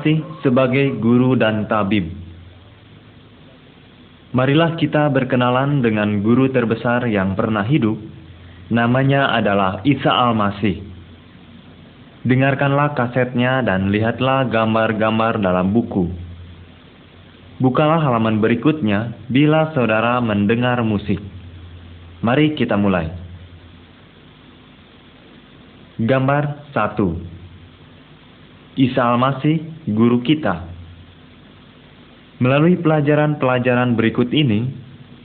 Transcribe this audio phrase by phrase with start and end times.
[0.00, 2.08] Al-Masih sebagai guru dan tabib.
[4.32, 8.00] Marilah kita berkenalan dengan guru terbesar yang pernah hidup.
[8.72, 10.80] Namanya adalah Isa Al-Masih.
[12.24, 16.08] Dengarkanlah kasetnya dan lihatlah gambar-gambar dalam buku.
[17.60, 21.20] Bukalah halaman berikutnya bila saudara mendengar musik.
[22.24, 23.12] Mari kita mulai.
[26.00, 27.40] Gambar 1
[28.80, 30.68] Isa Al-Masih, guru kita.
[32.40, 34.68] Melalui pelajaran-pelajaran berikut ini,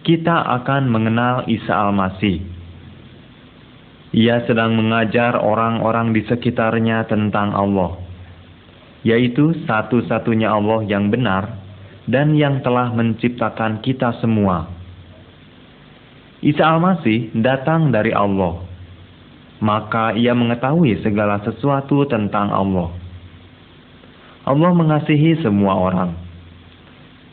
[0.04, 2.44] kita akan mengenal Isa Al-Masih.
[4.16, 8.00] Ia sedang mengajar orang-orang di sekitarnya tentang Allah,
[9.04, 11.60] yaitu satu-satunya Allah yang benar
[12.08, 14.72] dan yang telah menciptakan kita semua.
[16.40, 18.64] Isa Al-Masih datang dari Allah,
[19.60, 22.95] maka ia mengetahui segala sesuatu tentang Allah.
[24.46, 26.14] Allah mengasihi semua orang.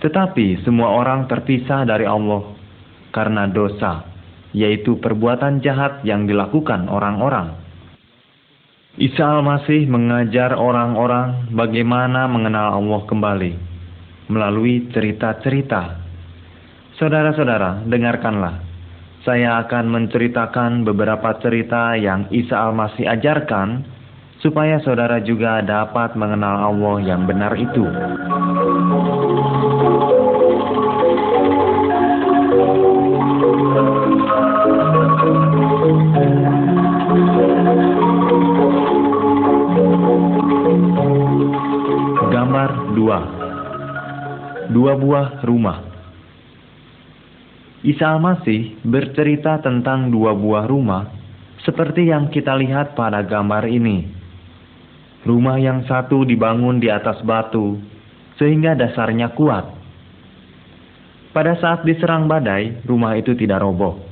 [0.00, 2.56] Tetapi semua orang terpisah dari Allah
[3.12, 4.08] karena dosa,
[4.56, 7.52] yaitu perbuatan jahat yang dilakukan orang-orang.
[8.96, 13.52] Isa al-Masih mengajar orang-orang bagaimana mengenal Allah kembali
[14.33, 16.00] melalui cerita-cerita.
[16.96, 18.64] Saudara-saudara, dengarkanlah.
[19.22, 23.91] Saya akan menceritakan beberapa cerita yang Isa al-Masih ajarkan
[24.42, 27.86] supaya saudara juga dapat mengenal Allah yang benar itu.
[42.34, 45.78] Gambar 2 Dua buah rumah
[47.86, 51.11] Isa Al-Masih bercerita tentang dua buah rumah
[51.62, 54.21] seperti yang kita lihat pada gambar ini.
[55.22, 57.78] Rumah yang satu dibangun di atas batu,
[58.42, 59.70] sehingga dasarnya kuat.
[61.30, 64.02] Pada saat diserang badai, rumah itu tidak roboh.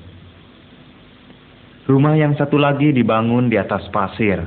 [1.90, 4.38] Rumah yang satu lagi dibangun di atas pasir.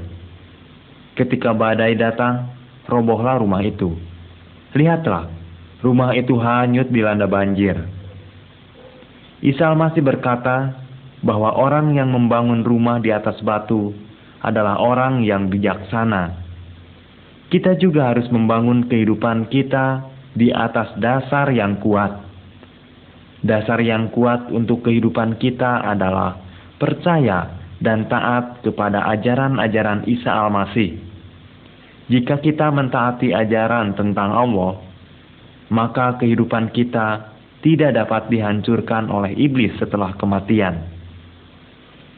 [1.20, 2.48] Ketika badai datang,
[2.88, 3.94] robohlah rumah itu.
[4.72, 5.28] Lihatlah,
[5.84, 7.76] rumah itu hanyut dilanda banjir.
[9.44, 10.80] Isal masih berkata
[11.20, 13.92] bahwa orang yang membangun rumah di atas batu
[14.40, 16.43] adalah orang yang bijaksana
[17.54, 22.10] kita juga harus membangun kehidupan kita di atas dasar yang kuat.
[23.46, 26.42] Dasar yang kuat untuk kehidupan kita adalah
[26.82, 30.98] percaya dan taat kepada ajaran-ajaran Isa Al-Masih.
[32.10, 34.82] Jika kita mentaati ajaran tentang Allah,
[35.70, 40.90] maka kehidupan kita tidak dapat dihancurkan oleh iblis setelah kematian.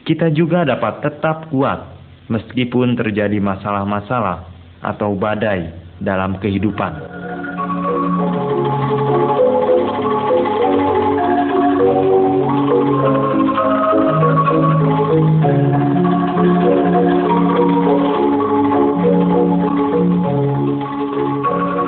[0.08, 1.92] Kita juga dapat tetap kuat
[2.32, 4.55] meskipun terjadi masalah-masalah
[4.86, 6.94] atau badai dalam kehidupan.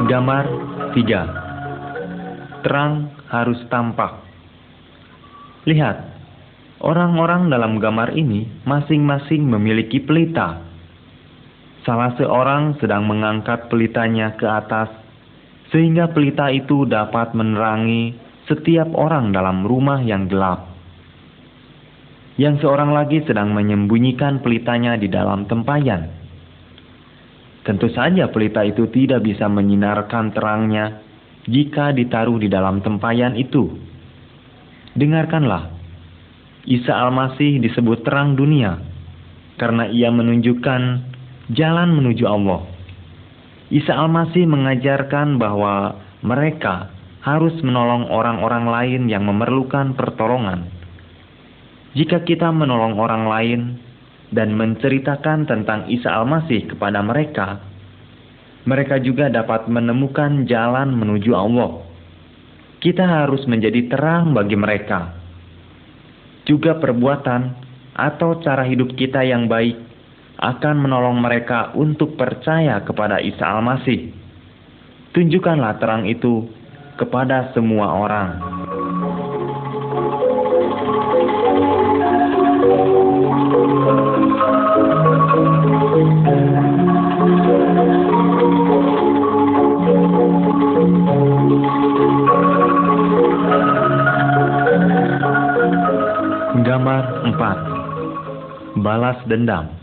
[0.08, 0.44] Gambar
[0.98, 4.18] 3 Terang harus tampak.
[5.68, 5.96] Lihat,
[6.82, 10.67] orang-orang dalam gambar ini masing-masing memiliki pelita
[11.86, 14.90] Salah seorang sedang mengangkat pelitanya ke atas,
[15.70, 18.16] sehingga pelita itu dapat menerangi
[18.48, 20.64] setiap orang dalam rumah yang gelap.
[22.40, 26.08] Yang seorang lagi sedang menyembunyikan pelitanya di dalam tempayan.
[27.66, 31.04] Tentu saja pelita itu tidak bisa menyinarkan terangnya
[31.44, 33.68] jika ditaruh di dalam tempayan itu.
[34.96, 35.76] Dengarkanlah,
[36.64, 38.80] Isa Al-Masih disebut terang dunia
[39.60, 40.80] karena ia menunjukkan
[41.52, 42.64] jalan menuju Allah.
[43.68, 46.92] Isa Al-Masih mengajarkan bahwa mereka
[47.24, 50.68] harus menolong orang-orang lain yang memerlukan pertolongan.
[51.92, 53.60] Jika kita menolong orang lain
[54.32, 57.64] dan menceritakan tentang Isa Al-Masih kepada mereka,
[58.68, 61.84] mereka juga dapat menemukan jalan menuju Allah.
[62.78, 65.16] Kita harus menjadi terang bagi mereka.
[66.44, 67.56] Juga perbuatan
[67.96, 69.87] atau cara hidup kita yang baik
[70.38, 74.14] akan menolong mereka untuk percaya kepada Isa Al-Masih.
[75.10, 76.46] Tunjukkanlah terang itu
[76.94, 78.38] kepada semua orang.
[96.62, 99.77] Gambar 4 Balas dendam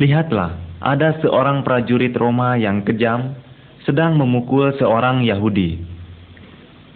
[0.00, 3.36] Lihatlah, ada seorang prajurit Roma yang kejam
[3.84, 5.76] sedang memukul seorang Yahudi.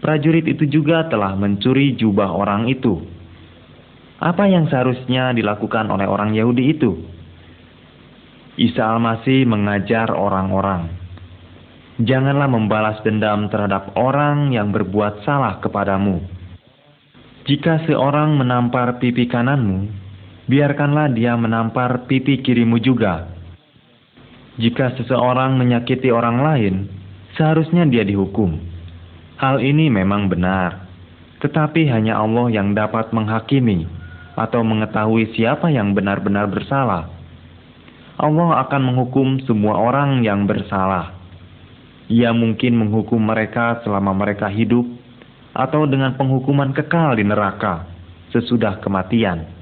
[0.01, 3.05] Prajurit itu juga telah mencuri jubah orang itu.
[4.25, 6.97] Apa yang seharusnya dilakukan oleh orang Yahudi itu?
[8.57, 10.89] Isa Al-Masih mengajar orang-orang.
[12.01, 16.25] Janganlah membalas dendam terhadap orang yang berbuat salah kepadamu.
[17.45, 20.04] Jika seorang menampar pipi kananmu,
[20.51, 23.29] biarkanlah dia menampar pipi kirimu juga.
[24.61, 26.75] Jika seseorang menyakiti orang lain,
[27.35, 28.55] seharusnya dia dihukum.
[29.35, 30.87] Hal ini memang benar,
[31.43, 33.91] tetapi hanya Allah yang dapat menghakimi
[34.39, 37.11] atau mengetahui siapa yang benar-benar bersalah.
[38.15, 41.19] Allah akan menghukum semua orang yang bersalah.
[42.07, 44.87] Ia mungkin menghukum mereka selama mereka hidup,
[45.55, 47.87] atau dengan penghukuman kekal di neraka
[48.35, 49.54] sesudah kematian.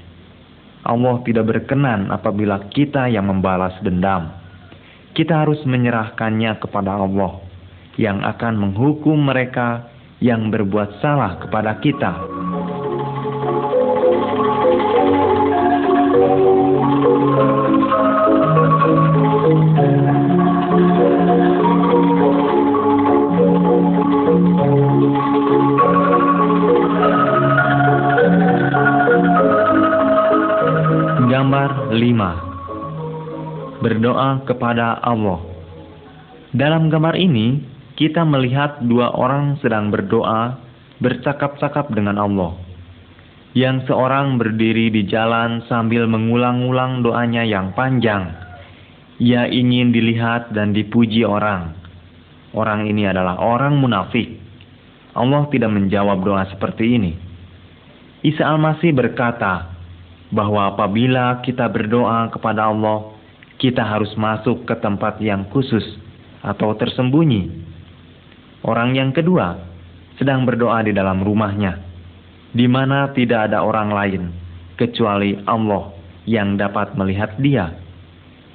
[0.83, 4.43] Allah tidak berkenan apabila kita yang membalas dendam
[5.13, 7.37] kita harus menyerahkannya kepada Allah
[8.01, 12.11] yang akan menghukum mereka yang berbuat salah kepada kita.
[33.83, 35.43] Berdoa kepada Allah.
[36.55, 37.59] Dalam gambar ini,
[37.99, 40.57] kita melihat dua orang sedang berdoa,
[41.03, 42.55] bercakap-cakap dengan Allah.
[43.53, 48.33] Yang seorang berdiri di jalan sambil mengulang-ulang doanya yang panjang.
[49.21, 51.77] Ia ingin dilihat dan dipuji orang.
[52.57, 54.41] Orang ini adalah orang munafik.
[55.13, 57.13] Allah tidak menjawab doa seperti ini.
[58.25, 59.69] Isa Al-Masih berkata
[60.33, 63.12] bahwa apabila kita berdoa kepada Allah,
[63.63, 65.95] kita harus masuk ke tempat yang khusus
[66.43, 67.47] atau tersembunyi.
[68.67, 69.55] Orang yang kedua
[70.19, 71.79] sedang berdoa di dalam rumahnya,
[72.51, 74.23] di mana tidak ada orang lain
[74.75, 75.95] kecuali Allah
[76.27, 77.71] yang dapat melihat dia.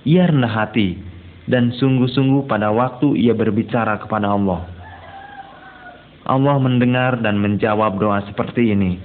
[0.05, 1.01] Ia rendah hati
[1.49, 4.69] dan sungguh-sungguh pada waktu ia berbicara kepada Allah.
[6.29, 9.01] Allah mendengar dan menjawab doa seperti ini.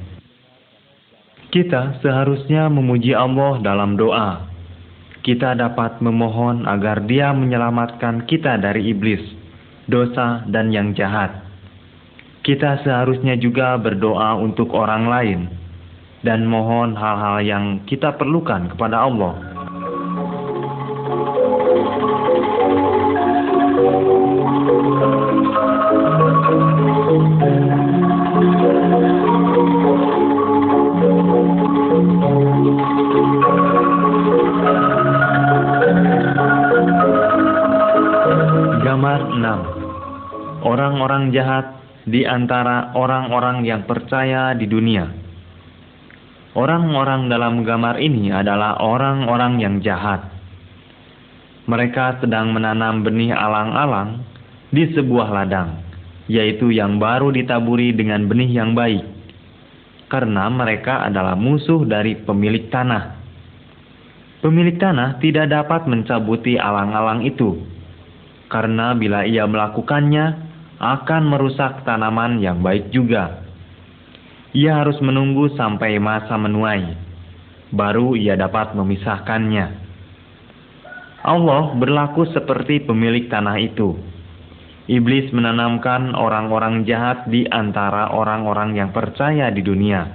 [1.48, 4.53] Kita seharusnya memuji Allah dalam doa
[5.24, 9.24] kita dapat memohon agar Dia menyelamatkan kita dari iblis,
[9.88, 11.32] dosa, dan yang jahat.
[12.44, 15.40] Kita seharusnya juga berdoa untuk orang lain
[16.28, 19.53] dan mohon hal-hal yang kita perlukan kepada Allah.
[41.14, 41.66] Orang-orang jahat
[42.10, 45.06] di antara orang-orang yang percaya di dunia.
[46.58, 50.26] Orang-orang dalam gambar ini adalah orang-orang yang jahat.
[51.70, 54.26] Mereka sedang menanam benih alang-alang
[54.74, 55.86] di sebuah ladang,
[56.26, 59.06] yaitu yang baru ditaburi dengan benih yang baik,
[60.10, 63.22] karena mereka adalah musuh dari pemilik tanah.
[64.42, 67.64] Pemilik tanah tidak dapat mencabuti alang-alang itu,
[68.50, 73.44] karena bila ia melakukannya, akan merusak tanaman yang baik juga.
[74.54, 76.94] Ia harus menunggu sampai masa menuai,
[77.74, 79.82] baru ia dapat memisahkannya.
[81.24, 83.98] Allah berlaku seperti pemilik tanah itu.
[84.84, 90.12] Iblis menanamkan orang-orang jahat di antara orang-orang yang percaya di dunia.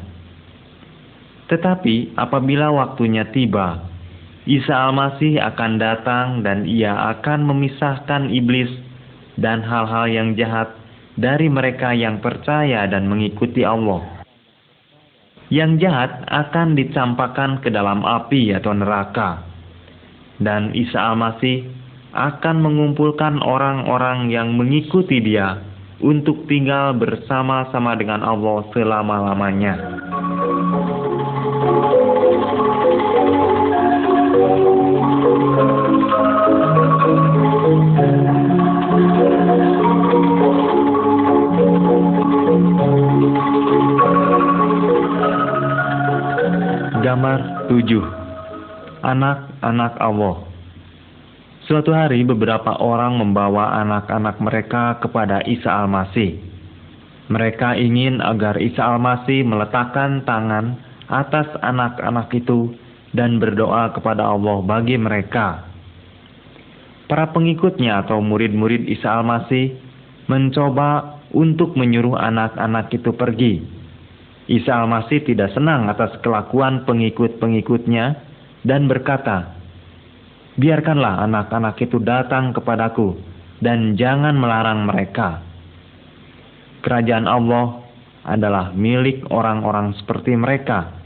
[1.49, 3.88] Tetapi apabila waktunya tiba,
[4.45, 8.69] Isa Al-Masih akan datang dan ia akan memisahkan iblis
[9.38, 10.75] dan hal-hal yang jahat
[11.14, 14.02] dari mereka yang percaya dan mengikuti Allah.
[15.49, 19.42] Yang jahat akan dicampakkan ke dalam api atau neraka.
[20.38, 21.66] Dan Isa Al-Masih
[22.12, 25.59] akan mengumpulkan orang-orang yang mengikuti dia
[25.99, 29.75] untuk tinggal bersama-sama dengan Allah selama-lamanya.
[49.09, 50.45] Anak-anak Allah
[51.65, 56.37] Suatu hari beberapa orang membawa anak-anak mereka kepada Isa Al-Masih.
[57.33, 60.77] Mereka ingin agar Isa Al-Masih meletakkan tangan
[61.09, 62.77] atas anak-anak itu
[63.17, 65.65] dan berdoa kepada Allah bagi mereka.
[67.09, 69.73] para pengikutnya atau murid-murid Isa Al-Masih
[70.29, 73.65] mencoba untuk menyuruh anak-anak itu pergi.
[74.53, 78.27] Isa Al-Masih tidak senang atas kelakuan pengikut-pengikutnya
[78.67, 79.59] dan berkata,
[80.59, 83.15] Biarkanlah anak-anak itu datang kepadaku
[83.62, 85.38] dan jangan melarang mereka.
[86.83, 87.87] Kerajaan Allah
[88.27, 90.99] adalah milik orang-orang seperti mereka.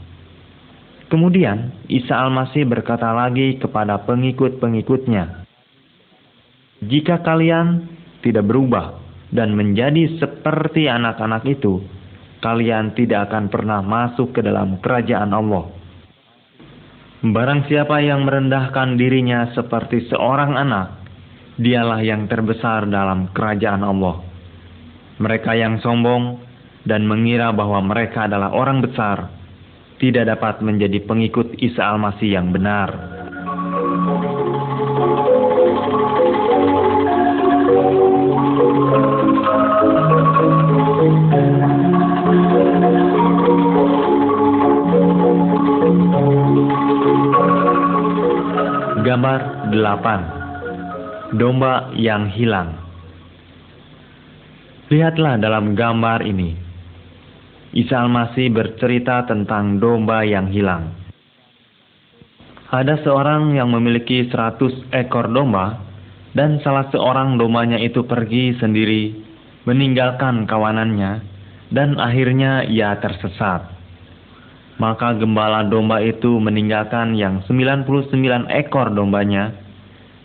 [1.05, 5.45] Kemudian Isa Al-Masih berkata lagi kepada pengikut-pengikutnya,
[6.81, 7.85] "Jika kalian
[8.25, 8.97] tidak berubah
[9.29, 11.85] dan menjadi seperti anak-anak itu,
[12.41, 15.82] kalian tidak akan pernah masuk ke dalam kerajaan Allah."
[17.23, 21.07] Barang siapa yang merendahkan dirinya seperti seorang anak,
[21.55, 24.19] dialah yang terbesar dalam kerajaan Allah.
[25.23, 26.43] Mereka yang sombong
[26.83, 29.31] dan mengira bahwa mereka adalah orang besar,
[30.03, 33.12] tidak dapat menjadi pengikut Isa Al-Masih yang benar.
[49.83, 52.79] 8 Domba yang hilang
[54.87, 56.63] Lihatlah dalam gambar ini
[57.73, 60.93] Isa Al-Masih bercerita tentang domba yang hilang.
[62.69, 65.81] Ada seorang yang memiliki seratus ekor domba,
[66.37, 69.17] dan salah seorang dombanya itu pergi sendiri,
[69.65, 71.25] meninggalkan kawanannya,
[71.73, 73.73] dan akhirnya ia tersesat.
[74.77, 79.62] Maka gembala domba itu meninggalkan yang 99 ekor dombanya,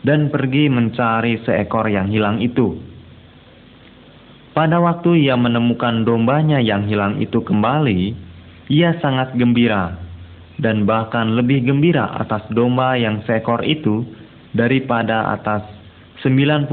[0.02, 2.78] dan pergi mencari seekor yang hilang itu.
[4.54, 8.14] Pada waktu ia menemukan dombanya yang hilang itu kembali,
[8.68, 9.94] ia sangat gembira
[10.58, 14.02] dan bahkan lebih gembira atas domba yang seekor itu
[14.50, 15.62] daripada atas
[16.26, 16.66] 99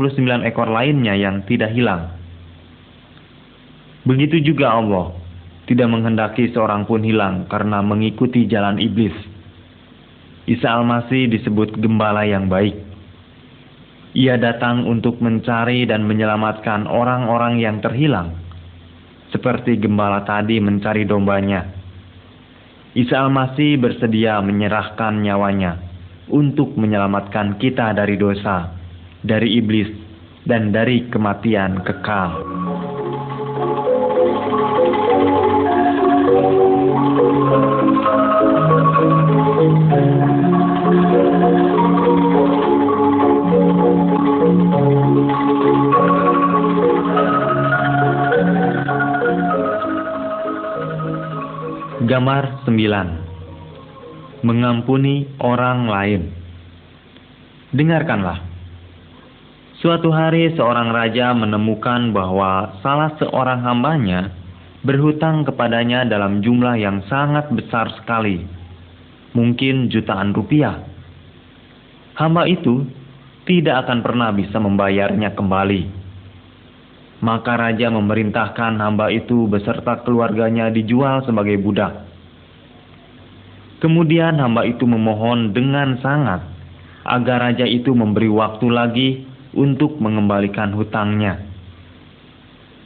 [0.50, 2.10] ekor lainnya yang tidak hilang.
[4.06, 5.14] Begitu juga Allah
[5.66, 9.14] tidak menghendaki seorang pun hilang karena mengikuti jalan iblis.
[10.46, 12.85] Isa Al-Masih disebut gembala yang baik.
[14.16, 18.32] Ia datang untuk mencari dan menyelamatkan orang-orang yang terhilang,
[19.36, 21.68] seperti gembala tadi mencari dombanya.
[22.96, 25.84] Isa Al-Masih bersedia menyerahkan nyawanya
[26.32, 28.72] untuk menyelamatkan kita dari dosa,
[29.20, 29.92] dari iblis,
[30.48, 32.55] dan dari kematian kekal.
[52.16, 56.32] Gambar 9 Mengampuni orang lain
[57.76, 58.40] Dengarkanlah
[59.84, 64.32] Suatu hari seorang raja menemukan bahwa salah seorang hambanya
[64.88, 68.48] berhutang kepadanya dalam jumlah yang sangat besar sekali,
[69.36, 70.88] mungkin jutaan rupiah.
[72.16, 72.88] Hamba itu
[73.44, 75.84] tidak akan pernah bisa membayarnya kembali.
[77.20, 82.05] Maka raja memerintahkan hamba itu beserta keluarganya dijual sebagai budak.
[83.86, 86.42] Kemudian hamba itu memohon dengan sangat
[87.06, 89.10] agar raja itu memberi waktu lagi
[89.54, 91.38] untuk mengembalikan hutangnya.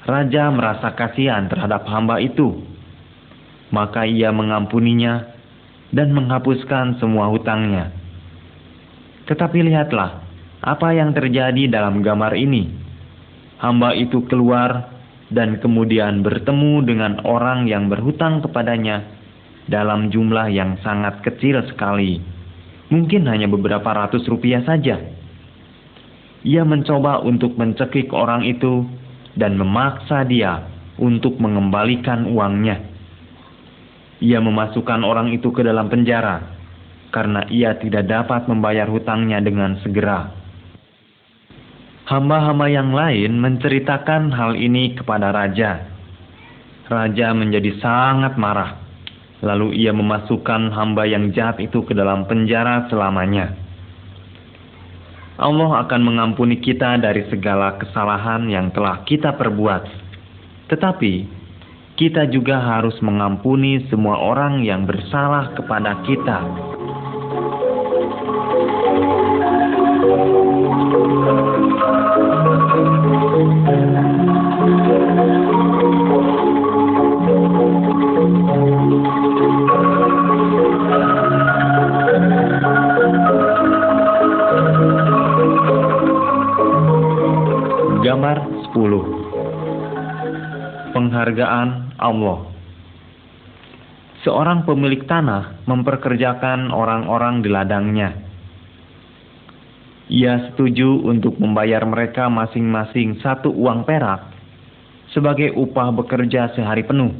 [0.04, 2.68] Raja merasa kasihan terhadap hamba itu,
[3.72, 5.24] maka ia mengampuninya
[5.96, 7.96] dan menghapuskan semua hutangnya.
[9.24, 10.20] Tetapi lihatlah
[10.60, 12.76] apa yang terjadi dalam gambar ini
[13.64, 14.92] hamba itu keluar
[15.32, 19.19] dan kemudian bertemu dengan orang yang berhutang kepadanya
[19.70, 22.18] dalam jumlah yang sangat kecil sekali,
[22.90, 24.98] mungkin hanya beberapa ratus rupiah saja.
[26.42, 28.84] Ia mencoba untuk mencekik orang itu
[29.38, 30.66] dan memaksa dia
[30.98, 32.82] untuk mengembalikan uangnya.
[34.20, 36.60] Ia memasukkan orang itu ke dalam penjara
[37.10, 40.36] karena ia tidak dapat membayar hutangnya dengan segera.
[42.10, 45.86] Hamba-hamba yang lain menceritakan hal ini kepada raja.
[46.90, 48.89] Raja menjadi sangat marah.
[49.40, 53.56] Lalu ia memasukkan hamba yang jahat itu ke dalam penjara selamanya.
[55.40, 59.88] Allah akan mengampuni kita dari segala kesalahan yang telah kita perbuat.
[60.68, 61.14] Tetapi,
[61.96, 66.40] kita juga harus mengampuni semua orang yang bersalah kepada kita.
[91.20, 92.48] Penghargaan Allah.
[94.24, 98.10] Seorang pemilik tanah memperkerjakan orang-orang di ladangnya.
[100.08, 104.32] Ia setuju untuk membayar mereka masing-masing satu uang perak
[105.12, 107.12] sebagai upah bekerja sehari penuh.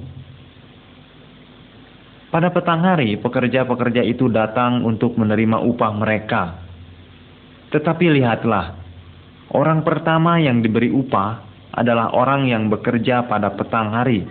[2.32, 6.44] Pada petang hari, pekerja-pekerja itu datang untuk menerima upah mereka.
[7.76, 8.80] Tetapi lihatlah,
[9.52, 11.49] orang pertama yang diberi upah
[11.80, 14.28] adalah orang yang bekerja pada petang hari.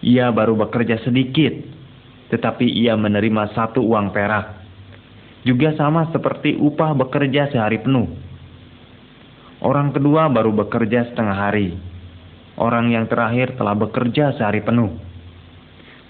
[0.00, 1.52] Ia baru bekerja sedikit,
[2.32, 4.64] tetapi ia menerima satu uang perak.
[5.44, 8.08] Juga sama seperti upah bekerja sehari penuh.
[9.60, 11.76] Orang kedua baru bekerja setengah hari.
[12.56, 15.12] Orang yang terakhir telah bekerja sehari penuh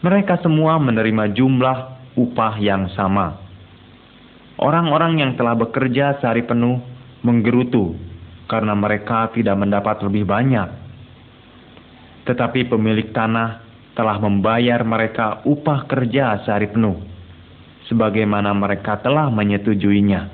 [0.02, 1.78] mereka semua menerima jumlah
[2.18, 3.38] upah yang sama.
[4.58, 6.82] Orang-orang yang telah bekerja sehari penuh
[7.22, 7.94] menggerutu
[8.52, 10.68] karena mereka tidak mendapat lebih banyak.
[12.28, 13.64] Tetapi pemilik tanah
[13.97, 17.00] telah membayar mereka upah kerja sehari penuh,
[17.88, 20.28] sebagaimana mereka telah menyetujuinya.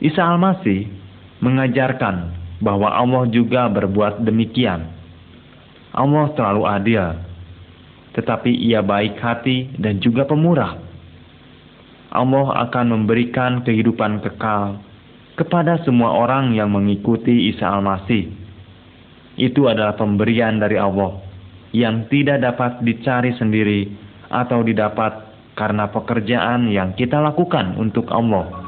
[0.00, 0.88] Isa Al-Masih
[1.44, 2.32] mengajarkan
[2.64, 4.88] bahwa Allah juga berbuat demikian.
[5.92, 7.04] Allah terlalu adil
[8.12, 10.76] tetapi ia baik hati dan juga pemurah.
[12.12, 14.84] Allah akan memberikan kehidupan kekal
[15.34, 18.30] kepada semua orang yang mengikuti Isa Al-Masih.
[19.40, 21.18] Itu adalah pemberian dari Allah
[21.72, 23.88] yang tidak dapat dicari sendiri
[24.28, 28.61] atau didapat karena pekerjaan yang kita lakukan untuk Allah.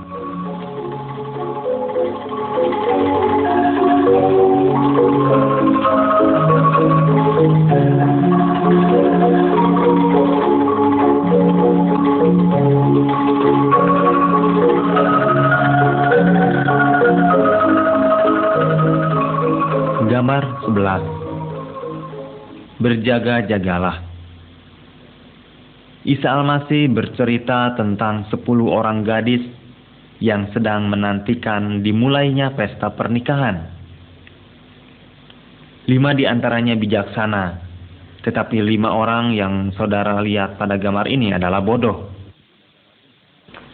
[23.25, 24.05] Berjaga-jagalah
[26.05, 29.41] Isa Al-Masih bercerita tentang sepuluh orang gadis
[30.21, 33.65] yang sedang menantikan dimulainya pesta pernikahan.
[35.89, 37.65] Lima di antaranya bijaksana,
[38.29, 42.13] tetapi lima orang yang saudara lihat pada gambar ini adalah bodoh.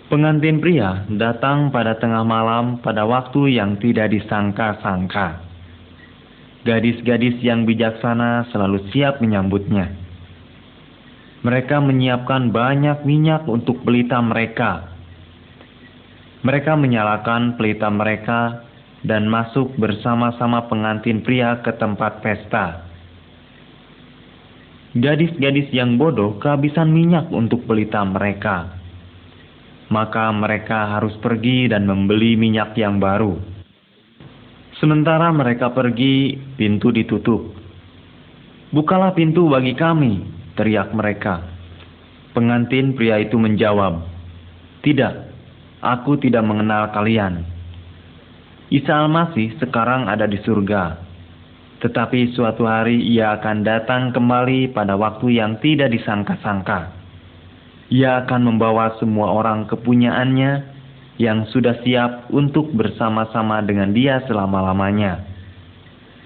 [0.07, 5.50] Pengantin pria datang pada tengah malam pada waktu yang tidak disangka-sangka.
[6.61, 9.97] Gadis-gadis yang bijaksana selalu siap menyambutnya.
[11.41, 14.93] Mereka menyiapkan banyak minyak untuk pelita mereka.
[16.45, 18.69] Mereka menyalakan pelita mereka
[19.01, 22.85] dan masuk bersama-sama pengantin pria ke tempat pesta.
[24.93, 28.77] Gadis-gadis yang bodoh kehabisan minyak untuk pelita mereka.
[29.89, 33.50] Maka mereka harus pergi dan membeli minyak yang baru.
[34.81, 37.53] Sementara mereka pergi, pintu ditutup.
[38.73, 40.25] Bukalah pintu bagi kami,
[40.57, 41.45] teriak mereka.
[42.33, 44.01] Pengantin pria itu menjawab,
[44.81, 45.15] Tidak,
[45.85, 47.45] aku tidak mengenal kalian.
[48.73, 50.97] Isa Al-Masih sekarang ada di surga.
[51.85, 56.89] Tetapi suatu hari ia akan datang kembali pada waktu yang tidak disangka-sangka.
[57.91, 60.70] Ia akan membawa semua orang kepunyaannya
[61.21, 65.21] yang sudah siap untuk bersama-sama dengan dia selama-lamanya.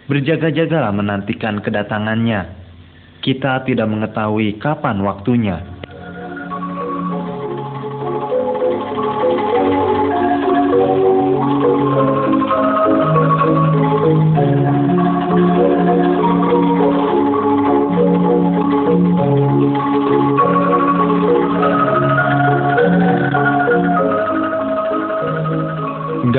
[0.06, 2.62] Berjaga-jagalah menantikan kedatangannya.
[3.18, 5.73] Kita tidak mengetahui kapan waktunya.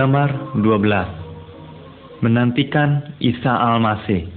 [0.06, 4.30] Gambar 12 Menantikan Isa Al-Masih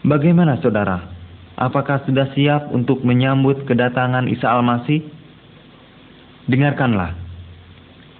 [0.00, 1.12] Bagaimana saudara?
[1.60, 5.04] Apakah sudah siap untuk menyambut kedatangan Isa Al-Masih?
[6.48, 7.20] Dengarkanlah.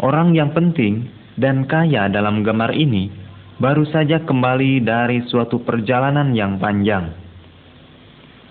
[0.04, 1.08] Orang yang penting
[1.40, 3.08] dan kaya dalam gambar ini
[3.56, 7.16] baru saja kembali dari suatu perjalanan yang panjang.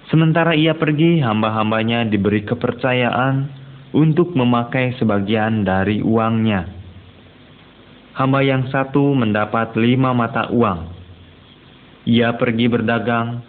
[0.10, 3.46] Sementara ia pergi, hamba-hambanya diberi kepercayaan
[3.94, 6.77] untuk memakai sebagian dari uangnya
[8.18, 10.90] hamba yang satu mendapat lima mata uang.
[12.10, 13.46] Ia pergi berdagang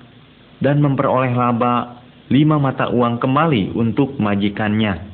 [0.60, 5.08] dan memperoleh laba lima mata uang kembali untuk majikannya.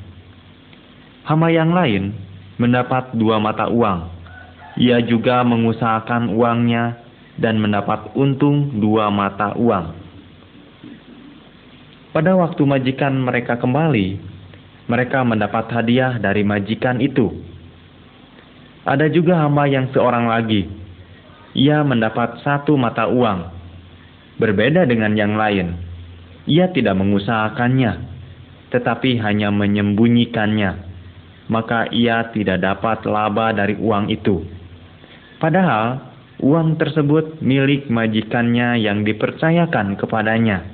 [1.23, 2.11] Hamba yang lain
[2.59, 4.11] mendapat dua mata uang.
[4.75, 6.99] Ia juga mengusahakan uangnya
[7.39, 10.03] dan mendapat untung dua mata uang.
[12.11, 14.19] Pada waktu majikan mereka kembali,
[14.91, 17.54] mereka mendapat hadiah dari majikan itu
[18.85, 20.69] ada juga hamba yang seorang lagi.
[21.55, 23.47] ia mendapat satu mata uang.
[24.35, 25.79] Berbeda dengan yang lain,
[26.45, 27.95] ia tidak mengusahakannya,
[28.69, 30.83] tetapi hanya menyembunyikannya.
[31.47, 34.43] Maka ia tidak dapat laba dari uang itu.
[35.39, 36.01] Padahal
[36.43, 40.65] uang tersebut milik majikannya yang dipercayakan kepadanya.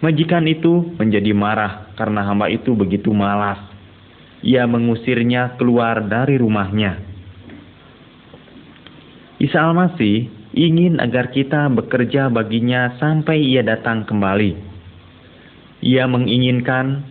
[0.00, 3.71] Majikan itu menjadi marah karena hamba itu begitu malas.
[4.42, 6.98] Ia mengusirnya keluar dari rumahnya.
[9.38, 14.54] Isa Al-Masih ingin agar kita bekerja baginya sampai ia datang kembali.
[15.82, 17.06] Ia menginginkan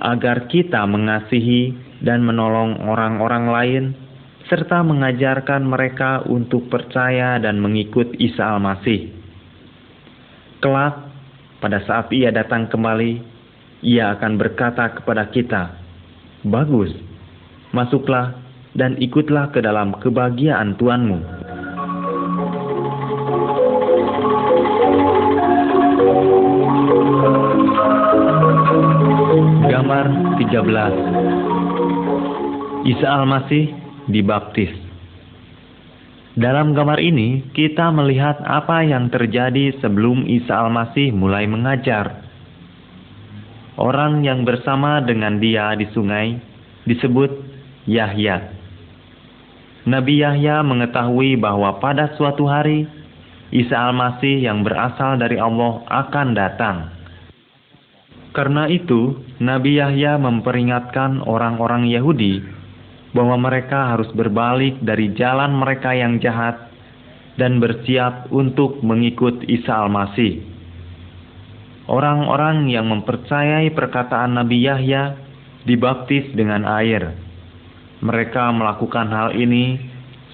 [0.00, 1.72] agar kita mengasihi
[2.04, 3.84] dan menolong orang-orang lain
[4.50, 9.08] serta mengajarkan mereka untuk percaya dan mengikut Isa Al-Masih.
[10.60, 11.08] Kelak,
[11.62, 13.22] pada saat ia datang kembali,
[13.86, 15.81] ia akan berkata kepada kita,
[16.42, 16.90] Bagus,
[17.70, 18.34] masuklah
[18.74, 21.22] dan ikutlah ke dalam kebahagiaan Tuanmu.
[29.70, 30.06] Gambar
[30.42, 33.70] 13 Isa Al-Masih
[34.10, 34.74] dibaptis
[36.34, 42.21] Dalam gambar ini kita melihat apa yang terjadi sebelum Isa Al-Masih mulai mengajar.
[43.80, 46.36] Orang yang bersama dengan dia di sungai
[46.84, 47.30] disebut
[47.88, 48.52] Yahya.
[49.88, 52.86] Nabi Yahya mengetahui bahwa pada suatu hari
[53.50, 57.02] Isa Al-Masih yang berasal dari Allah akan datang
[58.32, 62.40] karena itu, Nabi Yahya memperingatkan orang-orang Yahudi
[63.12, 66.72] bahwa mereka harus berbalik dari jalan mereka yang jahat
[67.36, 70.48] dan bersiap untuk mengikut Isa Al-Masih.
[71.90, 75.18] Orang-orang yang mempercayai perkataan Nabi Yahya
[75.66, 77.14] dibaptis dengan air.
[78.02, 79.78] Mereka melakukan hal ini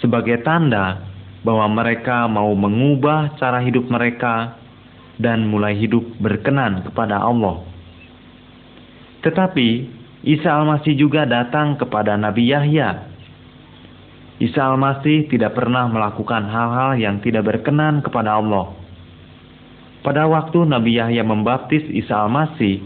[0.00, 1.08] sebagai tanda
[1.44, 4.56] bahwa mereka mau mengubah cara hidup mereka
[5.18, 7.64] dan mulai hidup berkenan kepada Allah.
[9.26, 13.10] Tetapi Isa Al-Masih juga datang kepada Nabi Yahya.
[14.38, 18.77] Isa Al-Masih tidak pernah melakukan hal-hal yang tidak berkenan kepada Allah.
[20.02, 22.78] Pada waktu Nabi Yahya membaptis Isa Al-Masih,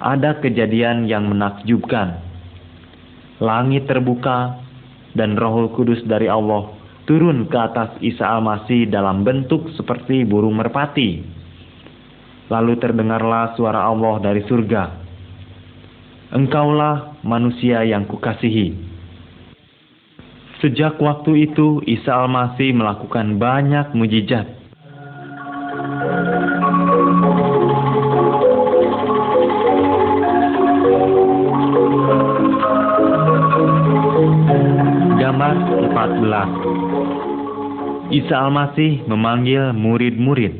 [0.00, 2.24] ada kejadian yang menakjubkan.
[3.38, 4.58] Langit terbuka
[5.14, 11.24] dan Rohul Kudus dari Allah turun ke atas Isa Al-Masih dalam bentuk seperti burung merpati.
[12.52, 15.08] Lalu terdengarlah suara Allah dari surga.
[16.36, 18.76] Engkaulah manusia yang kukasihi.
[20.60, 24.57] Sejak waktu itu Isa Al-Masih melakukan banyak mujizat.
[35.38, 35.54] Gambar
[38.10, 40.58] 14 Isa Al-Masih memanggil murid-murid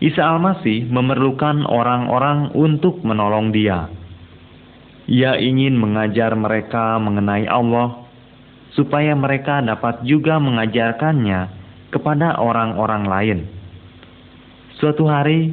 [0.00, 3.92] Isa Al-Masih memerlukan orang-orang untuk menolong dia.
[5.12, 8.00] Ia ingin mengajar mereka mengenai Allah,
[8.80, 11.52] supaya mereka dapat juga mengajarkannya
[11.92, 13.44] kepada orang-orang lain.
[14.80, 15.52] Suatu hari,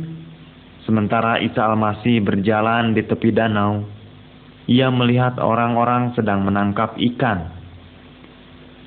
[0.88, 3.99] sementara Isa Al-Masih berjalan di tepi danau,
[4.70, 7.50] ia melihat orang-orang sedang menangkap ikan.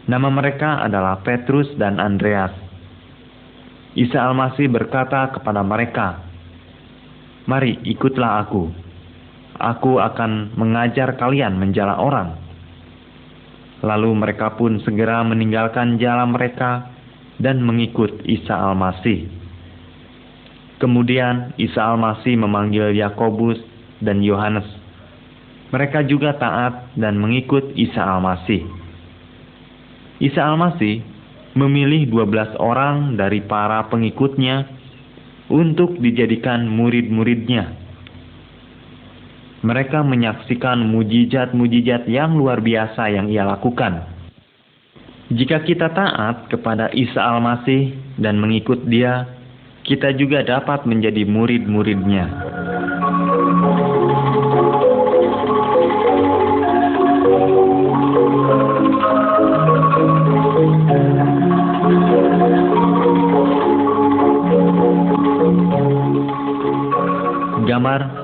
[0.07, 2.55] Nama mereka adalah Petrus dan Andreas.
[3.99, 6.23] Isa Al-Masih berkata kepada mereka,
[7.51, 8.71] Mari ikutlah aku.
[9.59, 12.39] Aku akan mengajar kalian menjala orang.
[13.83, 16.95] Lalu mereka pun segera meninggalkan jalan mereka
[17.43, 19.27] dan mengikut Isa Al-Masih.
[20.79, 23.59] Kemudian Isa Al-Masih memanggil Yakobus
[23.99, 24.82] dan Yohanes.
[25.73, 28.69] Mereka juga taat dan mengikut Isa Al-Masih.
[30.21, 31.01] Isa Al-Masih
[31.57, 34.69] memilih 12 orang dari para pengikutnya
[35.49, 37.73] untuk dijadikan murid-muridnya.
[39.65, 44.05] Mereka menyaksikan mujizat-mujizat yang luar biasa yang ia lakukan.
[45.33, 49.25] Jika kita taat kepada Isa Al-Masih dan mengikut dia,
[49.89, 52.52] kita juga dapat menjadi murid-muridnya.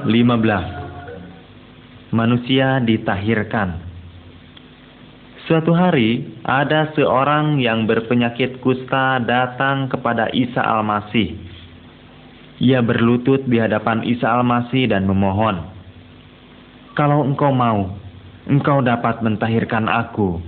[0.09, 3.77] 15 Manusia ditahirkan
[5.45, 11.37] Suatu hari, ada seorang yang berpenyakit kusta datang kepada Isa Al-Masih.
[12.57, 15.61] Ia berlutut di hadapan Isa Al-Masih dan memohon,
[16.97, 17.93] Kalau engkau mau,
[18.49, 20.41] engkau dapat mentahirkan aku.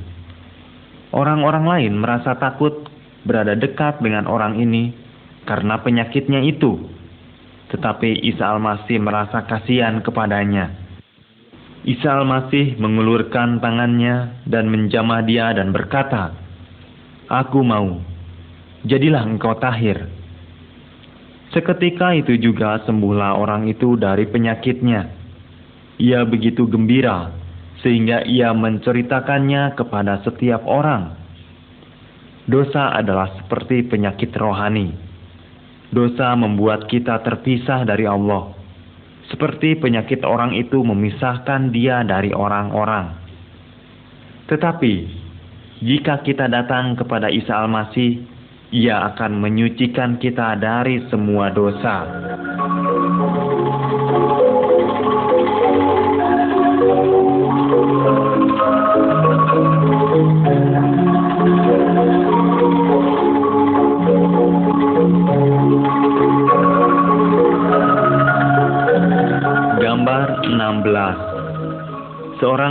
[1.13, 2.89] Orang-orang lain merasa takut
[3.29, 4.97] berada dekat dengan orang ini
[5.45, 7.00] karena penyakitnya itu.
[7.71, 10.75] Tetapi Isa Al-Masih merasa kasihan kepadanya.
[11.87, 16.35] Isa Al-Masih mengulurkan tangannya dan menjamah dia dan berkata,
[17.31, 18.03] Aku mau,
[18.85, 20.11] jadilah engkau tahir.
[21.51, 25.03] Seketika itu juga sembuhlah orang itu dari penyakitnya.
[25.99, 27.31] Ia begitu gembira
[27.83, 31.17] sehingga ia menceritakannya kepada setiap orang.
[32.47, 35.10] Dosa adalah seperti penyakit rohani.
[35.91, 38.55] Dosa membuat kita terpisah dari Allah,
[39.27, 43.15] seperti penyakit orang itu memisahkan dia dari orang-orang.
[44.47, 44.95] Tetapi,
[45.83, 48.23] jika kita datang kepada Isa Al-Masih,
[48.71, 52.07] ia akan menyucikan kita dari semua dosa.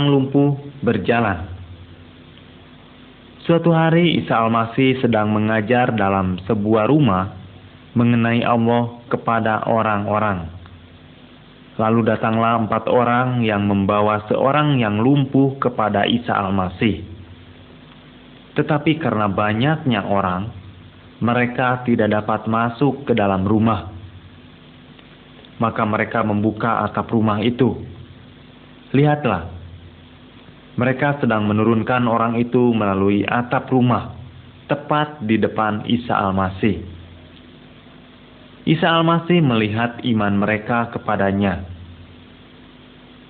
[0.00, 1.38] Seorang lumpuh berjalan
[3.44, 7.36] Suatu hari Isa Al-Masih sedang mengajar dalam sebuah rumah
[7.92, 10.48] mengenai Allah kepada orang-orang.
[11.76, 17.04] Lalu datanglah empat orang yang membawa seorang yang lumpuh kepada Isa Al-Masih.
[18.56, 20.48] Tetapi karena banyaknya orang,
[21.20, 23.92] mereka tidak dapat masuk ke dalam rumah.
[25.60, 27.76] Maka mereka membuka atap rumah itu.
[28.96, 29.59] Lihatlah,
[30.80, 34.16] mereka sedang menurunkan orang itu melalui atap rumah,
[34.64, 36.80] tepat di depan Isa Al-Masih.
[38.64, 41.68] Isa Al-Masih melihat iman mereka kepadanya.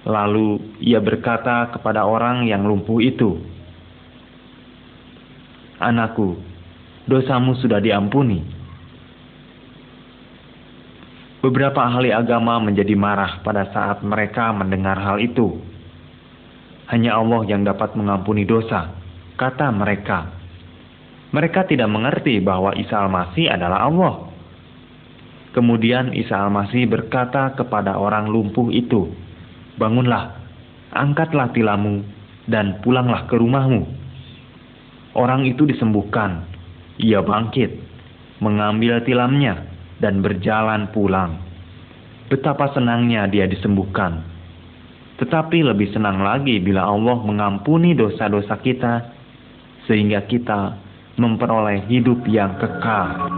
[0.07, 3.43] Lalu ia berkata kepada orang yang lumpuh itu,
[5.83, 6.39] Anakku,
[7.11, 8.47] dosamu sudah diampuni.
[11.43, 15.70] Beberapa ahli agama menjadi marah pada saat mereka mendengar hal itu.
[16.91, 18.91] Hanya Allah yang dapat mengampuni dosa,
[19.39, 20.27] kata mereka.
[21.31, 24.15] Mereka tidak mengerti bahwa Isa Al-Masih adalah Allah.
[25.55, 29.07] Kemudian Isa Al-Masih berkata kepada orang lumpuh itu,
[29.79, 30.35] Bangunlah,
[30.91, 32.03] angkatlah tilammu,
[32.51, 33.87] dan pulanglah ke rumahmu.
[35.15, 36.47] Orang itu disembuhkan.
[36.99, 37.71] Ia bangkit,
[38.43, 39.63] mengambil tilamnya,
[40.03, 41.39] dan berjalan pulang.
[42.31, 44.30] Betapa senangnya dia disembuhkan.
[45.21, 49.13] Tetapi lebih senang lagi bila Allah mengampuni dosa-dosa kita
[49.85, 50.81] sehingga kita
[51.21, 53.29] memperoleh hidup yang kekal.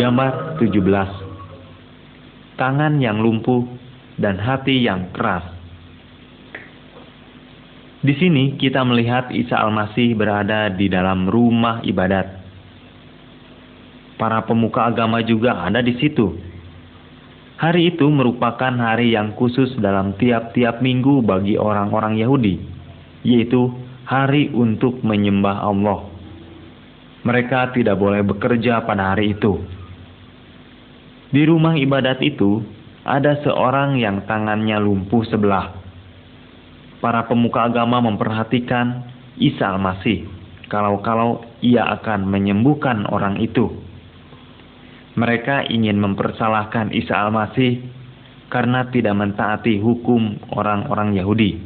[0.00, 1.19] Gambar 17
[2.60, 3.64] tangan yang lumpuh,
[4.20, 5.48] dan hati yang keras.
[8.04, 12.36] Di sini kita melihat Isa Al-Masih berada di dalam rumah ibadat.
[14.20, 16.36] Para pemuka agama juga ada di situ.
[17.60, 22.56] Hari itu merupakan hari yang khusus dalam tiap-tiap minggu bagi orang-orang Yahudi,
[23.24, 23.72] yaitu
[24.08, 26.08] hari untuk menyembah Allah.
[27.20, 29.79] Mereka tidak boleh bekerja pada hari itu.
[31.30, 32.62] Di rumah ibadat itu
[33.06, 35.78] ada seorang yang tangannya lumpuh sebelah.
[36.98, 39.06] Para pemuka agama memperhatikan
[39.40, 40.26] Isa Al-Masih
[40.70, 43.70] kalau-kalau ia akan menyembuhkan orang itu.
[45.18, 47.82] Mereka ingin mempersalahkan Isa Al-Masih
[48.50, 51.58] karena tidak mentaati hukum orang-orang Yahudi.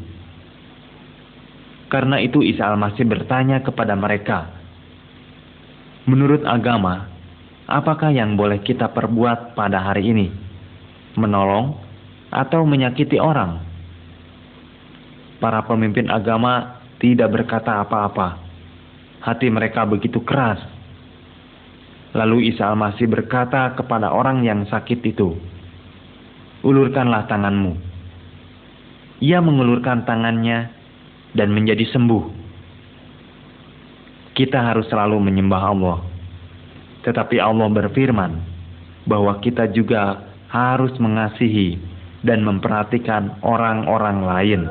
[1.93, 4.55] Karena itu Isa Al-Masih bertanya kepada mereka,
[6.05, 7.14] Menurut agama,
[7.69, 10.27] apakah yang boleh kita perbuat pada hari ini?
[11.17, 11.79] Menolong
[12.35, 13.63] atau menyakiti orang?
[15.39, 18.41] Para pemimpin agama tidak berkata apa-apa.
[19.25, 20.61] Hati mereka begitu keras.
[22.15, 25.35] Lalu Isa Al-Masih berkata kepada orang yang sakit itu,
[26.65, 27.77] Ulurkanlah tanganmu.
[29.21, 30.73] Ia mengulurkan tangannya
[31.37, 32.25] dan menjadi sembuh.
[34.33, 36.14] Kita harus selalu menyembah Allah
[37.05, 38.33] tetapi Allah berfirman
[39.05, 41.77] bahwa kita juga harus mengasihi
[42.25, 44.65] dan memperhatikan orang-orang lain.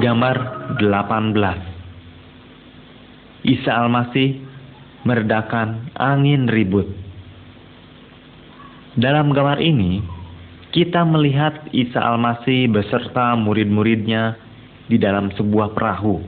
[0.00, 0.36] Gambar
[0.78, 1.70] 18
[3.50, 4.50] Isa Al-Masih
[5.04, 6.99] meredakan angin ribut.
[9.00, 10.04] Dalam gambar ini,
[10.76, 14.36] kita melihat Isa Al-Masih beserta murid-muridnya
[14.92, 16.20] di dalam sebuah perahu.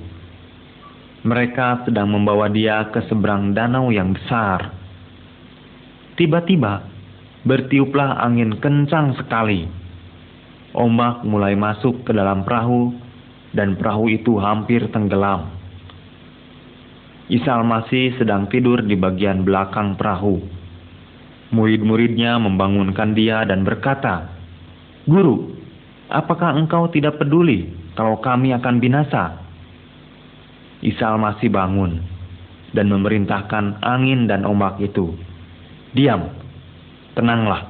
[1.20, 4.72] Mereka sedang membawa dia ke seberang danau yang besar.
[6.16, 6.88] Tiba-tiba,
[7.44, 9.68] bertiuplah angin kencang sekali.
[10.72, 12.88] Ombak mulai masuk ke dalam perahu,
[13.52, 15.44] dan perahu itu hampir tenggelam.
[17.28, 20.61] Isa Al-Masih sedang tidur di bagian belakang perahu.
[21.52, 24.32] Murid-muridnya membangunkan dia dan berkata,
[25.04, 25.52] Guru,
[26.08, 29.36] apakah engkau tidak peduli kalau kami akan binasa?
[30.80, 32.00] Isa Al-Masih bangun
[32.72, 35.12] dan memerintahkan angin dan ombak itu.
[35.92, 36.32] Diam,
[37.12, 37.68] tenanglah.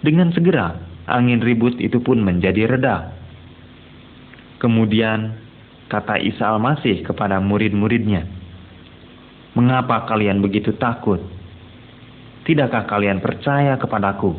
[0.00, 3.12] Dengan segera, angin ribut itu pun menjadi reda.
[4.58, 5.36] Kemudian,
[5.92, 8.38] kata Isa Al-Masih kepada murid-muridnya,
[9.58, 11.18] Mengapa kalian begitu takut?
[12.48, 14.32] Tidakkah kalian percaya kepadaku?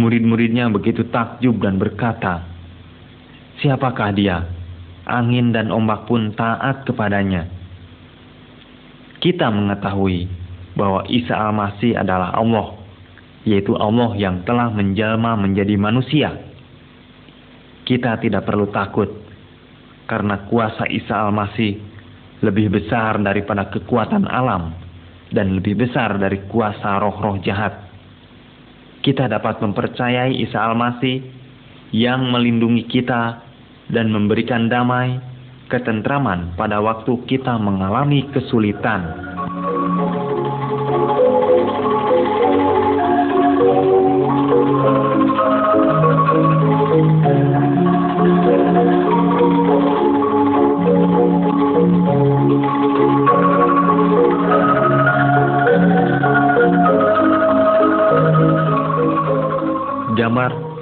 [0.00, 2.48] Murid-muridnya begitu takjub dan berkata,
[3.60, 4.40] Siapakah dia?
[5.04, 7.44] Angin dan ombak pun taat kepadanya.
[9.20, 10.32] Kita mengetahui
[10.72, 12.80] bahwa Isa Al-Masih adalah Allah,
[13.44, 16.32] yaitu Allah yang telah menjelma menjadi manusia.
[17.84, 19.12] Kita tidak perlu takut,
[20.08, 21.76] karena kuasa Isa Al-Masih
[22.40, 24.87] lebih besar daripada kekuatan alam
[25.32, 27.88] dan lebih besar dari kuasa roh-roh jahat.
[29.04, 31.22] Kita dapat mempercayai Isa Al-Masih
[31.92, 33.40] yang melindungi kita
[33.88, 35.16] dan memberikan damai,
[35.68, 39.27] ketentraman pada waktu kita mengalami kesulitan.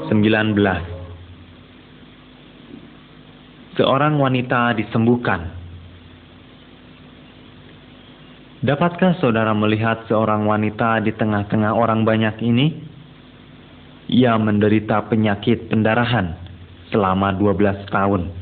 [0.07, 0.55] 19
[3.77, 5.53] Seorang wanita disembuhkan.
[8.64, 12.73] Dapatkah saudara melihat seorang wanita di tengah-tengah orang banyak ini?
[14.09, 16.38] Ia menderita penyakit pendarahan
[16.88, 18.33] selama 12 tahun.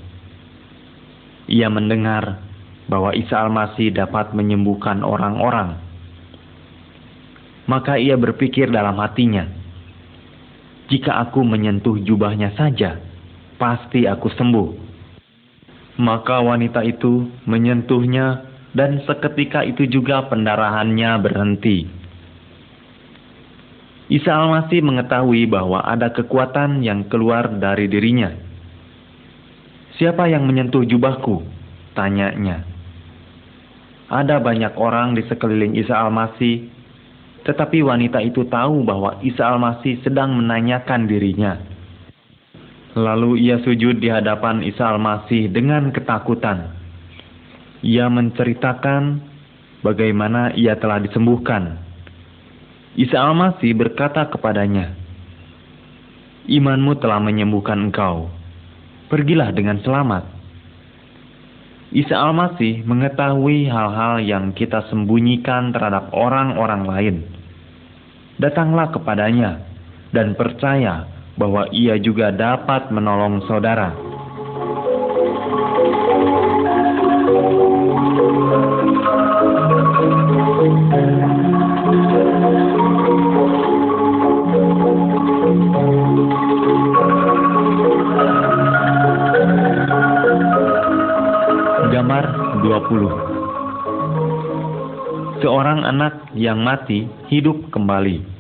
[1.51, 2.39] Ia mendengar
[2.87, 5.81] bahwa Isa Al-Masih dapat menyembuhkan orang-orang.
[7.65, 9.64] Maka ia berpikir dalam hatinya,
[10.95, 13.03] jika aku menyentuh jubahnya saja,
[13.59, 14.71] pasti aku sembuh.
[15.99, 18.47] Maka wanita itu menyentuhnya
[18.79, 21.91] dan seketika itu juga pendarahannya berhenti.
[24.07, 28.31] Isa Al-Masih mengetahui bahwa ada kekuatan yang keluar dari dirinya.
[29.99, 31.43] Siapa yang menyentuh jubahku?
[31.99, 32.63] Tanyanya.
[34.15, 36.74] Ada banyak orang di sekeliling Isa Al-Masih
[37.45, 41.61] tetapi wanita itu tahu bahwa Isa Al-Masih sedang menanyakan dirinya.
[42.97, 46.73] Lalu ia sujud di hadapan Isa Al-Masih dengan ketakutan.
[47.85, 49.21] Ia menceritakan
[49.85, 51.85] bagaimana ia telah disembuhkan.
[52.97, 54.97] Isa Al-Masih berkata kepadanya,
[56.49, 58.33] Imanmu telah menyembuhkan engkau.
[59.13, 60.25] Pergilah dengan selamat.
[61.93, 67.34] Isa Al-Masih mengetahui hal-hal yang kita sembunyikan terhadap orang-orang lain
[68.39, 69.63] datanglah kepadanya
[70.11, 73.91] dan percaya bahwa ia juga dapat menolong saudara.
[91.91, 92.25] Gambar
[92.63, 93.34] 20
[95.45, 98.33] seorang anak yang mati hidup kembali.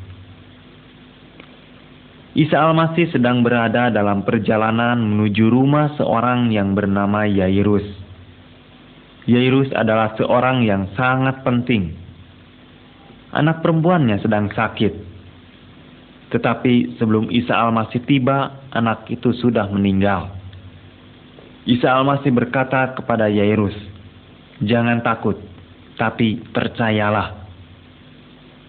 [2.32, 7.84] Isa Al-Masih sedang berada dalam perjalanan menuju rumah seorang yang bernama Yairus.
[9.28, 11.92] Yairus adalah seorang yang sangat penting.
[13.36, 15.12] Anak perempuannya sedang sakit.
[16.32, 20.32] Tetapi sebelum Isa Al-Masih tiba, anak itu sudah meninggal.
[21.68, 23.76] Isa Al-Masih berkata kepada Yairus,
[24.64, 25.53] "Jangan takut
[25.94, 27.44] tapi percayalah.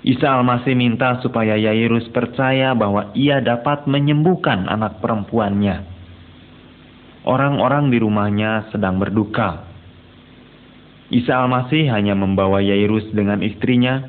[0.06, 5.82] Isa Al-Masih minta supaya Yairus percaya bahwa ia dapat menyembuhkan anak perempuannya.
[7.26, 9.66] Orang-orang di rumahnya sedang berduka.
[11.10, 14.06] Isa Al-Masih hanya membawa Yairus dengan istrinya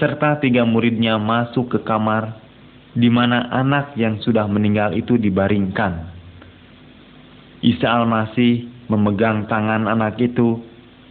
[0.00, 2.40] serta tiga muridnya masuk ke kamar
[2.96, 6.08] di mana anak yang sudah meninggal itu dibaringkan.
[7.60, 10.64] Isa Al-Masih memegang tangan anak itu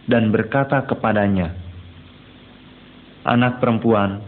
[0.08, 1.52] dan berkata kepadanya,
[3.28, 4.24] Anak perempuan,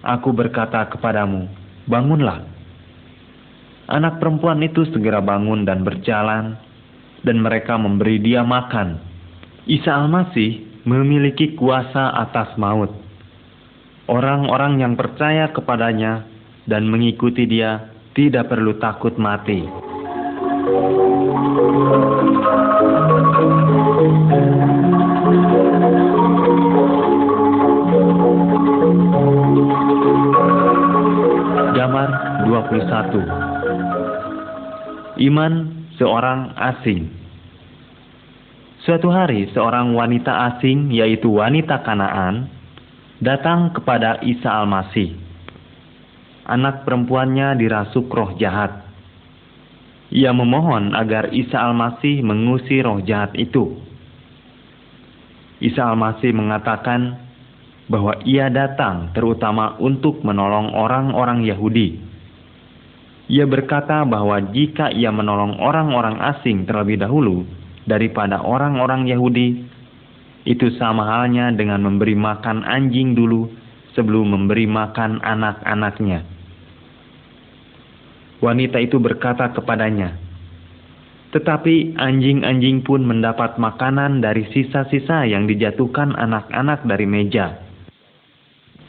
[0.00, 1.50] aku berkata kepadamu,
[1.90, 2.46] bangunlah.
[3.90, 6.54] Anak perempuan itu segera bangun dan berjalan,
[7.26, 9.02] dan mereka memberi dia makan.
[9.66, 12.92] Isa Al-Masih memiliki kuasa atas maut.
[14.04, 16.28] Orang-orang yang percaya kepadanya
[16.68, 19.64] dan mengikuti dia tidak perlu takut mati.
[32.44, 35.52] 21 Iman
[35.96, 37.08] seorang asing
[38.84, 42.52] Suatu hari seorang wanita asing yaitu wanita Kanaan
[43.16, 45.16] datang kepada Isa Al-Masih.
[46.44, 48.84] Anak perempuannya dirasuk roh jahat.
[50.12, 53.80] Ia memohon agar Isa Al-Masih mengusir roh jahat itu.
[55.64, 57.24] Isa Al-Masih mengatakan,
[57.84, 62.00] bahwa ia datang terutama untuk menolong orang-orang Yahudi.
[63.24, 67.48] Ia berkata bahwa jika ia menolong orang-orang asing terlebih dahulu
[67.88, 69.64] daripada orang-orang Yahudi,
[70.44, 73.48] itu sama halnya dengan memberi makan anjing dulu
[73.96, 76.20] sebelum memberi makan anak-anaknya.
[78.44, 80.20] Wanita itu berkata kepadanya,
[81.34, 87.58] tetapi anjing-anjing pun mendapat makanan dari sisa-sisa yang dijatuhkan anak-anak dari meja.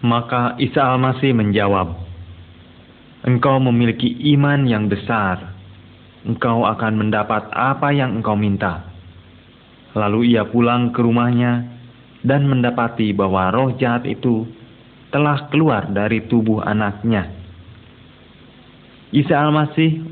[0.05, 2.04] Maka Isa Al-Masih menjawab,
[3.25, 4.05] Engkau memiliki
[4.37, 5.57] iman yang besar.
[6.29, 8.85] Engkau akan mendapat apa yang engkau minta.
[9.97, 11.65] Lalu ia pulang ke rumahnya
[12.21, 14.45] dan mendapati bahwa roh jahat itu
[15.09, 17.29] telah keluar dari tubuh anaknya.
[19.09, 20.05] Isa Al-Masih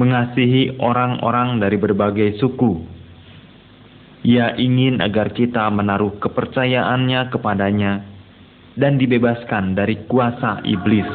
[0.00, 2.80] mengasihi orang-orang dari berbagai suku.
[4.24, 7.92] Ia ingin agar kita menaruh kepercayaannya kepadanya
[8.78, 11.08] dan dibebaskan dari kuasa iblis.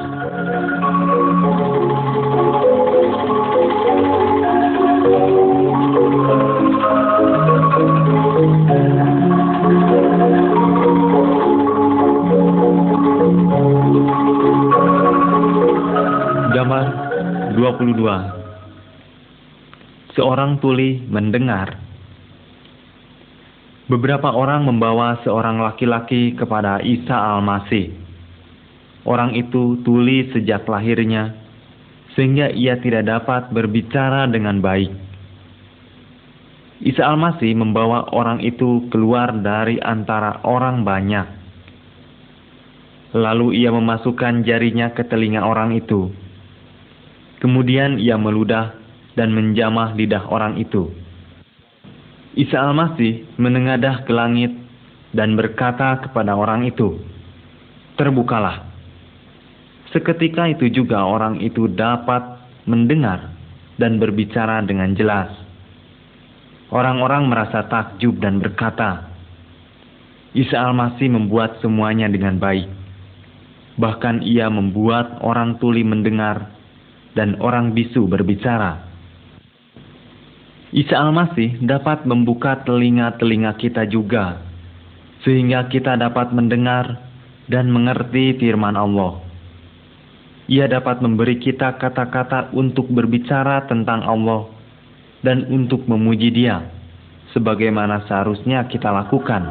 [17.78, 21.78] 22 Seorang tuli mendengar
[23.86, 27.94] Beberapa orang membawa seorang laki-laki kepada Isa Al-Masih.
[29.06, 31.32] Orang itu tuli sejak lahirnya,
[32.12, 34.92] sehingga ia tidak dapat berbicara dengan baik.
[36.84, 41.28] Isa Al-Masih membawa orang itu keluar dari antara orang banyak.
[43.16, 46.27] Lalu ia memasukkan jarinya ke telinga orang itu.
[47.38, 48.74] Kemudian ia meludah
[49.14, 50.90] dan menjamah lidah orang itu.
[52.38, 54.54] Isa Al-Masih menengadah ke langit
[55.14, 57.02] dan berkata kepada orang itu,
[57.98, 58.62] Terbukalah.
[59.90, 62.22] Seketika itu juga orang itu dapat
[62.70, 63.34] mendengar
[63.82, 65.34] dan berbicara dengan jelas.
[66.70, 69.10] Orang-orang merasa takjub dan berkata,
[70.38, 72.70] Isa Al-Masih membuat semuanya dengan baik.
[73.82, 76.57] Bahkan ia membuat orang tuli mendengar
[77.18, 78.86] dan orang bisu berbicara.
[80.70, 84.38] Isa Al-Masih dapat membuka telinga-telinga kita juga,
[85.26, 87.02] sehingga kita dapat mendengar
[87.50, 89.26] dan mengerti firman Allah.
[90.48, 94.48] Ia dapat memberi kita kata-kata untuk berbicara tentang Allah
[95.26, 96.62] dan untuk memuji Dia,
[97.34, 99.44] sebagaimana seharusnya kita lakukan.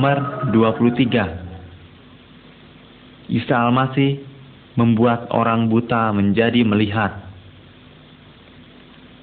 [0.00, 4.24] Gambar 23 Isa Al-Masih
[4.72, 7.20] membuat orang buta menjadi melihat.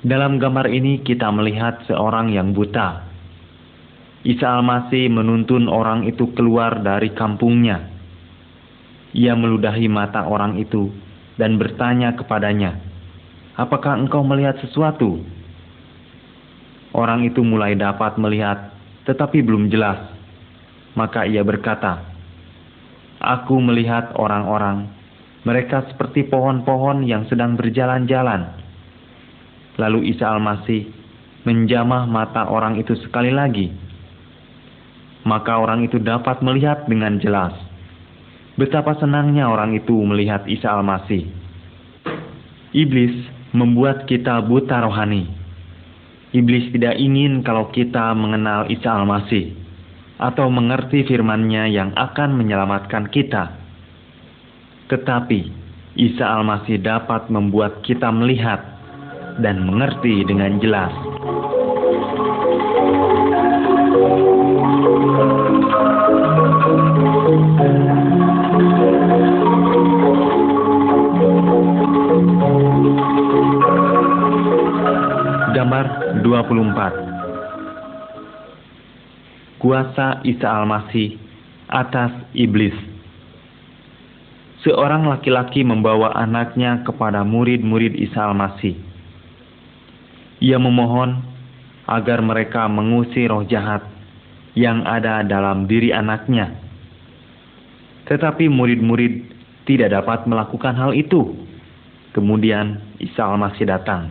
[0.05, 3.09] Dalam gambar ini kita melihat seorang yang buta.
[4.21, 7.81] Isa Al-Masih menuntun orang itu keluar dari kampungnya.
[9.17, 10.93] Ia meludahi mata orang itu
[11.41, 12.77] dan bertanya kepadanya,
[13.57, 15.25] Apakah engkau melihat sesuatu?
[16.93, 18.77] Orang itu mulai dapat melihat,
[19.09, 20.16] tetapi belum jelas
[20.97, 22.01] maka ia berkata,
[23.21, 24.89] Aku melihat orang-orang,
[25.45, 28.49] mereka seperti pohon-pohon yang sedang berjalan-jalan.
[29.77, 30.89] Lalu Isa Al-Masih
[31.45, 33.69] menjamah mata orang itu sekali lagi.
[35.25, 37.53] Maka orang itu dapat melihat dengan jelas.
[38.57, 41.29] Betapa senangnya orang itu melihat Isa Al-Masih.
[42.73, 43.13] Iblis
[43.53, 45.29] membuat kita buta rohani.
[46.33, 49.66] Iblis tidak ingin kalau kita mengenal Isa Al-Masih
[50.17, 53.53] atau mengerti firman-Nya yang akan menyelamatkan kita.
[54.89, 55.41] Tetapi
[55.97, 58.61] Isa Al-Masih dapat membuat kita melihat
[59.41, 60.93] dan mengerti dengan jelas.
[75.57, 75.85] Gambar
[76.21, 77.06] 24
[79.57, 81.17] Kuasa Isa Al-Masih
[81.67, 82.77] atas iblis
[84.65, 88.73] Seorang laki-laki membawa anaknya kepada murid-murid Isa Al-Masih.
[90.41, 91.21] Ia memohon
[91.85, 93.85] agar mereka mengusir roh jahat
[94.59, 96.51] yang ada dalam diri anaknya.
[98.09, 99.29] Tetapi murid-murid
[99.69, 101.37] tidak dapat melakukan hal itu.
[102.17, 104.09] Kemudian Isa Al-Masih datang.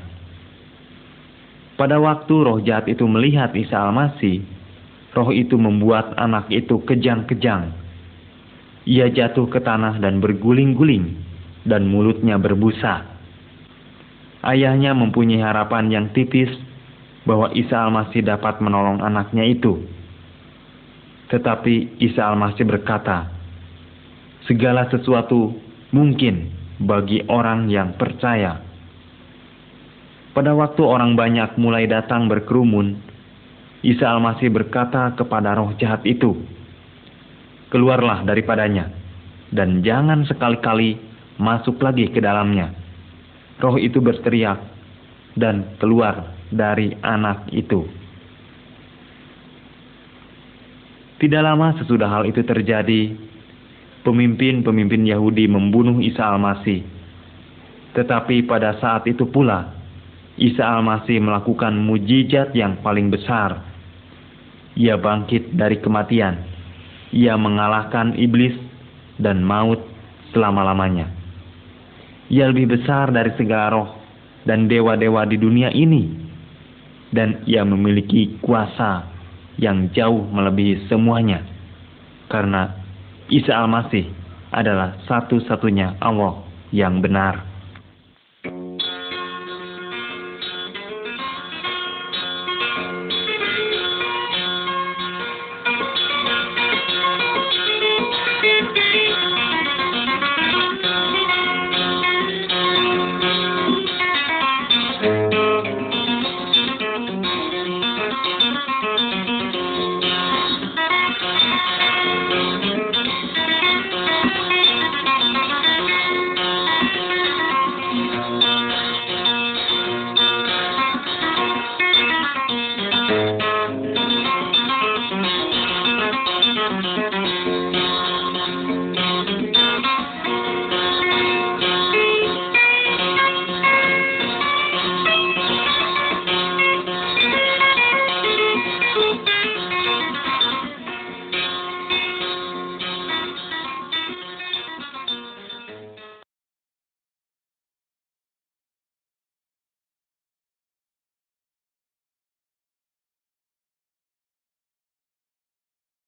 [1.76, 4.40] Pada waktu roh jahat itu melihat Isa Al-Masih,
[5.16, 7.72] roh itu membuat anak itu kejang-kejang.
[8.84, 11.16] Ia jatuh ke tanah dan berguling-guling,
[11.66, 13.02] dan mulutnya berbusa.
[14.46, 16.52] Ayahnya mempunyai harapan yang tipis
[17.26, 19.82] bahwa Isa Al-Masih dapat menolong anaknya itu.
[21.26, 23.26] Tetapi Isa Al-Masih berkata,
[24.46, 25.58] segala sesuatu
[25.90, 28.62] mungkin bagi orang yang percaya.
[30.30, 33.02] Pada waktu orang banyak mulai datang berkerumun,
[33.86, 36.34] Isa Al-Masih berkata kepada roh jahat itu,
[37.70, 38.90] Keluarlah daripadanya,
[39.54, 40.98] dan jangan sekali-kali
[41.38, 42.74] masuk lagi ke dalamnya.
[43.62, 44.58] Roh itu berteriak,
[45.38, 47.86] dan keluar dari anak itu.
[51.22, 53.14] Tidak lama sesudah hal itu terjadi,
[54.02, 56.82] pemimpin-pemimpin Yahudi membunuh Isa Al-Masih.
[57.94, 59.72] Tetapi pada saat itu pula,
[60.36, 63.65] Isa Al-Masih melakukan mujizat yang paling besar.
[64.76, 66.36] Ia bangkit dari kematian.
[67.16, 68.52] Ia mengalahkan iblis
[69.16, 69.80] dan maut
[70.36, 71.08] selama-lamanya.
[72.28, 73.88] Ia lebih besar dari segala roh
[74.44, 76.28] dan dewa-dewa di dunia ini.
[77.08, 79.08] Dan ia memiliki kuasa
[79.56, 81.40] yang jauh melebihi semuanya.
[82.28, 82.76] Karena
[83.32, 84.10] Isa Al-Masih
[84.52, 87.45] adalah satu-satunya Allah yang benar.